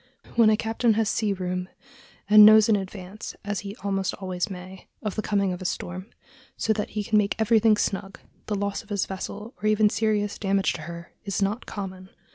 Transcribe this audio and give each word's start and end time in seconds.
When 0.35 0.49
a 0.49 0.57
captain 0.57 0.95
has 0.95 1.09
sea 1.09 1.31
room, 1.31 1.69
and 2.27 2.43
knows 2.43 2.67
in 2.67 2.75
advance, 2.75 3.35
as 3.45 3.59
he 3.59 3.75
almost 3.83 4.15
always 4.15 4.49
may, 4.49 4.87
of 5.03 5.13
the 5.13 5.21
coming 5.21 5.53
of 5.53 5.61
a 5.61 5.65
storm, 5.65 6.07
so 6.57 6.73
that 6.73 6.89
he 6.97 7.03
can 7.03 7.19
make 7.19 7.35
everything 7.37 7.77
snug, 7.77 8.19
the 8.47 8.55
loss 8.55 8.81
of 8.81 8.89
his 8.89 9.05
vessel, 9.05 9.53
or 9.61 9.67
even 9.67 9.91
serious 9.91 10.39
damage 10.39 10.73
to 10.73 10.81
her, 10.89 11.11
is 11.23 11.39
not 11.39 11.67
common. 11.67 12.09